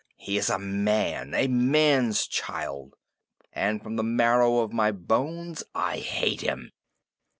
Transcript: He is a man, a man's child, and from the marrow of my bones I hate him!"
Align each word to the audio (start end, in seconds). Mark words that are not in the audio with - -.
He 0.17 0.35
is 0.35 0.49
a 0.49 0.57
man, 0.57 1.35
a 1.35 1.47
man's 1.47 2.25
child, 2.25 2.95
and 3.53 3.83
from 3.83 3.97
the 3.97 4.03
marrow 4.03 4.61
of 4.61 4.73
my 4.73 4.91
bones 4.91 5.63
I 5.75 5.99
hate 5.99 6.41
him!" 6.41 6.71